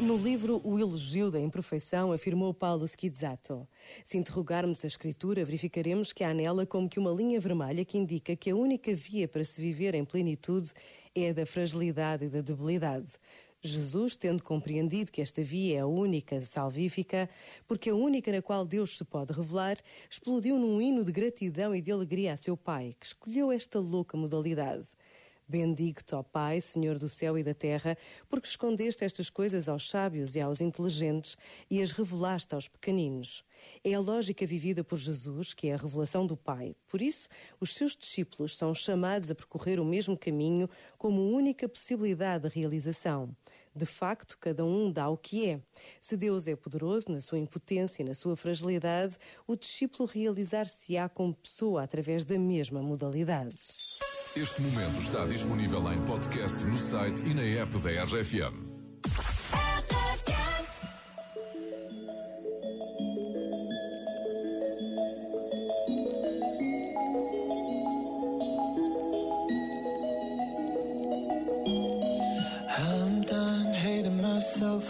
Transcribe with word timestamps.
No 0.00 0.16
livro 0.16 0.60
O 0.64 0.78
Elogio 0.78 1.30
da 1.30 1.38
Imperfeição, 1.38 2.10
afirmou 2.10 2.54
Paulo 2.54 2.86
Schizzato: 2.88 3.68
Se 4.02 4.16
interrogarmos 4.16 4.82
a 4.82 4.86
Escritura, 4.86 5.44
verificaremos 5.44 6.12
que 6.12 6.24
há 6.24 6.32
nela 6.32 6.64
como 6.64 6.88
que 6.88 6.98
uma 6.98 7.10
linha 7.10 7.38
vermelha 7.38 7.84
que 7.84 7.98
indica 7.98 8.34
que 8.34 8.50
a 8.50 8.56
única 8.56 8.94
via 8.94 9.28
para 9.28 9.44
se 9.44 9.60
viver 9.60 9.94
em 9.94 10.06
plenitude 10.06 10.72
é 11.14 11.28
a 11.28 11.32
da 11.34 11.44
fragilidade 11.44 12.24
e 12.24 12.28
da 12.30 12.40
debilidade. 12.40 13.08
Jesus, 13.64 14.16
tendo 14.16 14.42
compreendido 14.42 15.12
que 15.12 15.22
esta 15.22 15.40
via 15.40 15.76
é 15.76 15.80
a 15.82 15.86
única 15.86 16.40
salvífica, 16.40 17.30
porque 17.68 17.90
a 17.90 17.94
única 17.94 18.32
na 18.32 18.42
qual 18.42 18.64
Deus 18.64 18.98
se 18.98 19.04
pode 19.04 19.32
revelar, 19.32 19.76
explodiu 20.10 20.58
num 20.58 20.82
hino 20.82 21.04
de 21.04 21.12
gratidão 21.12 21.72
e 21.72 21.80
de 21.80 21.92
alegria 21.92 22.32
a 22.32 22.36
seu 22.36 22.56
Pai, 22.56 22.96
que 22.98 23.06
escolheu 23.06 23.52
esta 23.52 23.78
louca 23.78 24.16
modalidade. 24.16 24.88
Bendigo-te, 25.46 26.12
ó 26.16 26.24
Pai, 26.24 26.60
Senhor 26.60 26.98
do 26.98 27.08
céu 27.08 27.38
e 27.38 27.44
da 27.44 27.54
terra, 27.54 27.96
porque 28.28 28.48
escondeste 28.48 29.04
estas 29.04 29.30
coisas 29.30 29.68
aos 29.68 29.88
sábios 29.88 30.34
e 30.34 30.40
aos 30.40 30.60
inteligentes 30.60 31.36
e 31.70 31.80
as 31.80 31.92
revelaste 31.92 32.56
aos 32.56 32.66
pequeninos. 32.66 33.44
É 33.84 33.94
a 33.94 34.00
lógica 34.00 34.44
vivida 34.44 34.82
por 34.82 34.98
Jesus, 34.98 35.54
que 35.54 35.68
é 35.68 35.74
a 35.74 35.76
revelação 35.76 36.26
do 36.26 36.36
Pai. 36.36 36.74
Por 36.88 37.00
isso, 37.00 37.28
os 37.60 37.74
seus 37.74 37.94
discípulos 37.94 38.56
são 38.56 38.74
chamados 38.74 39.30
a 39.30 39.36
percorrer 39.36 39.78
o 39.78 39.84
mesmo 39.84 40.16
caminho 40.18 40.68
como 40.98 41.30
única 41.30 41.68
possibilidade 41.68 42.48
de 42.48 42.58
realização. 42.58 43.36
De 43.74 43.86
facto, 43.86 44.38
cada 44.38 44.64
um 44.64 44.90
dá 44.90 45.08
o 45.08 45.16
que 45.16 45.48
é. 45.48 45.60
Se 46.00 46.16
Deus 46.16 46.46
é 46.46 46.54
poderoso 46.54 47.10
na 47.10 47.20
sua 47.20 47.38
impotência 47.38 48.02
e 48.02 48.04
na 48.04 48.14
sua 48.14 48.36
fragilidade, 48.36 49.16
o 49.46 49.56
discípulo 49.56 50.08
realizar-se-á 50.12 51.08
como 51.08 51.34
pessoa 51.34 51.82
através 51.82 52.24
da 52.24 52.38
mesma 52.38 52.82
modalidade. 52.82 53.54
Este 54.34 54.62
momento 54.62 54.98
está 54.98 55.26
disponível 55.26 55.92
em 55.92 56.02
podcast 56.06 56.64
no 56.64 56.78
site 56.78 57.22
e 57.26 57.34
na 57.34 57.42
app 57.42 57.76
da 57.78 58.04
RFM. 58.04 58.71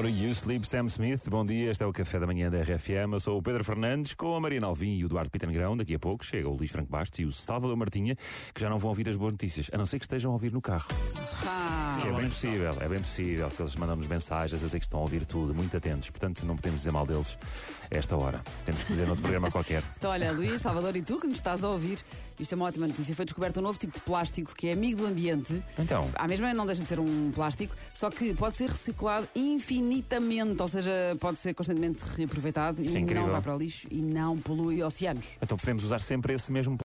Do 0.00 0.08
you 0.08 0.32
sleep, 0.32 0.66
Sam 0.66 0.86
Smith? 0.86 1.28
Bom 1.28 1.44
dia, 1.44 1.70
este 1.70 1.84
é 1.84 1.86
o 1.86 1.92
Café 1.92 2.18
da 2.18 2.26
Manhã 2.26 2.48
da 2.48 2.62
RFM. 2.62 3.12
Eu 3.12 3.20
sou 3.20 3.36
o 3.36 3.42
Pedro 3.42 3.62
Fernandes, 3.62 4.14
com 4.14 4.34
a 4.34 4.40
Mariana 4.40 4.66
Alvim 4.66 4.96
e 4.96 5.04
o 5.04 5.06
Eduardo 5.06 5.30
Pita 5.30 5.46
Negrão. 5.46 5.76
Daqui 5.76 5.94
a 5.94 5.98
pouco 5.98 6.24
chega 6.24 6.48
o 6.48 6.54
Luís 6.54 6.70
Franco 6.70 6.90
Bastos 6.90 7.20
e 7.20 7.24
o 7.26 7.32
Salvador 7.32 7.76
Martinha, 7.76 8.16
que 8.54 8.60
já 8.62 8.70
não 8.70 8.78
vão 8.78 8.88
ouvir 8.88 9.06
as 9.10 9.16
boas 9.16 9.34
notícias, 9.34 9.68
a 9.70 9.76
não 9.76 9.84
ser 9.84 9.98
que 9.98 10.06
estejam 10.06 10.30
a 10.30 10.34
ouvir 10.34 10.52
no 10.52 10.62
carro. 10.62 10.88
Que 12.00 12.08
é 12.08 12.12
bem 12.12 12.28
possível, 12.28 12.76
é 12.80 12.88
bem 12.88 12.98
possível 13.00 13.50
que 13.50 13.60
eles 13.62 13.76
mandam-nos 13.76 14.06
mensagens 14.06 14.62
a 14.62 14.66
dizer 14.66 14.78
que 14.78 14.84
estão 14.84 15.00
a 15.00 15.02
ouvir 15.02 15.26
tudo, 15.26 15.54
muito 15.54 15.76
atentos. 15.76 16.08
Portanto, 16.10 16.44
não 16.46 16.56
podemos 16.56 16.80
dizer 16.80 16.90
mal 16.90 17.06
deles 17.06 17.36
a 17.90 17.96
esta 17.96 18.16
hora. 18.16 18.40
Temos 18.64 18.82
que 18.82 18.92
dizer 18.92 19.06
noutro 19.06 19.22
programa 19.22 19.50
qualquer. 19.52 19.82
então 19.98 20.10
olha, 20.10 20.32
Luís, 20.32 20.62
Salvador 20.62 20.96
e 20.96 21.02
tu 21.02 21.18
que 21.20 21.26
nos 21.26 21.36
estás 21.36 21.62
a 21.62 21.68
ouvir, 21.68 21.98
isto 22.38 22.52
é 22.52 22.56
uma 22.56 22.64
ótima 22.66 22.86
notícia. 22.86 23.14
Foi 23.14 23.24
descoberto 23.24 23.58
um 23.58 23.62
novo 23.62 23.78
tipo 23.78 23.92
de 23.92 24.00
plástico 24.00 24.54
que 24.54 24.68
é 24.68 24.72
amigo 24.72 25.02
do 25.02 25.06
ambiente. 25.06 25.62
Então? 25.78 26.08
À 26.14 26.26
mesma 26.26 26.54
não 26.54 26.64
deixa 26.64 26.82
de 26.82 26.88
ser 26.88 26.98
um 27.00 27.30
plástico, 27.34 27.74
só 27.92 28.08
que 28.10 28.32
pode 28.34 28.56
ser 28.56 28.70
reciclado 28.70 29.28
infinitamente, 29.34 30.60
ou 30.62 30.68
seja, 30.68 30.90
pode 31.20 31.38
ser 31.38 31.52
constantemente 31.54 32.02
reaproveitado 32.16 32.82
Isso 32.82 32.96
é 32.96 33.00
e 33.00 33.02
incrível. 33.02 33.24
não 33.26 33.32
vai 33.32 33.42
para 33.42 33.54
o 33.54 33.58
lixo 33.58 33.86
e 33.90 34.00
não 34.00 34.38
polui 34.38 34.82
oceanos. 34.82 35.28
Então 35.42 35.56
podemos 35.58 35.84
usar 35.84 36.00
sempre 36.00 36.32
esse 36.34 36.50
mesmo 36.50 36.78